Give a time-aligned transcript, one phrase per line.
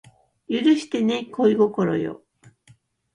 [0.49, 2.23] 許してね恋心よ